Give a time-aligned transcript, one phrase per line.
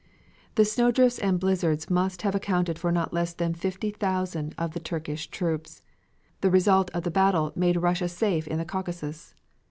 [0.55, 5.27] The snowdrifts and blizzards must have accounted for not less than 50,000 of the Turkish
[5.29, 5.83] troops.
[6.41, 9.35] The result of the battle made Russia safe in the Caucasus.